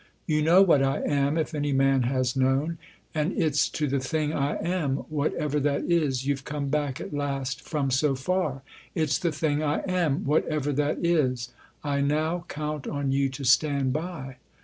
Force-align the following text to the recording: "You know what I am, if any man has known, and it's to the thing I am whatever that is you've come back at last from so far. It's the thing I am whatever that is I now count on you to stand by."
"You 0.35 0.41
know 0.41 0.63
what 0.63 0.81
I 0.81 1.01
am, 1.03 1.37
if 1.37 1.53
any 1.53 1.71
man 1.71 2.01
has 2.09 2.35
known, 2.35 2.79
and 3.13 3.33
it's 3.39 3.69
to 3.69 3.85
the 3.85 3.99
thing 3.99 4.33
I 4.33 4.55
am 4.55 4.95
whatever 5.11 5.59
that 5.59 5.83
is 5.83 6.25
you've 6.25 6.43
come 6.43 6.69
back 6.69 6.99
at 6.99 7.13
last 7.13 7.61
from 7.61 7.91
so 7.91 8.15
far. 8.15 8.63
It's 8.95 9.19
the 9.19 9.31
thing 9.31 9.61
I 9.61 9.81
am 9.81 10.25
whatever 10.25 10.73
that 10.73 11.05
is 11.05 11.49
I 11.83 12.01
now 12.01 12.45
count 12.47 12.87
on 12.87 13.11
you 13.11 13.29
to 13.29 13.43
stand 13.43 13.93
by." 13.93 14.37